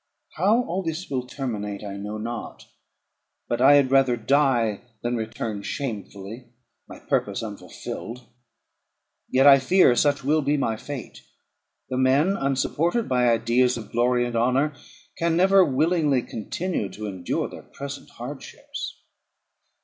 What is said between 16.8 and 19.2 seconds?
to endure their present hardships.